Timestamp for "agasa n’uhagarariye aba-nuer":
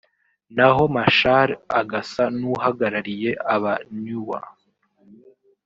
1.79-4.43